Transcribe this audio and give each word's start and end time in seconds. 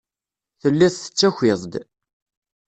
Tellid 0.61 0.93
tettakid-d. 0.95 1.73